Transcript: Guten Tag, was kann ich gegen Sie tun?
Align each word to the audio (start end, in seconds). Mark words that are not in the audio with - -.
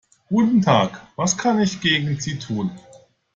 Guten 0.29 0.63
Tag, 0.63 0.99
was 1.15 1.37
kann 1.37 1.59
ich 1.61 1.79
gegen 1.79 2.19
Sie 2.19 2.39
tun? 2.39 2.71